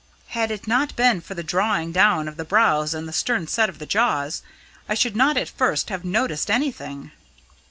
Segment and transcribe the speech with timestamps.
[0.29, 3.69] Had it not been for the drawing down of the brows and the stern set
[3.69, 4.41] of the jaws,
[4.89, 7.11] I should not at first have noticed anything.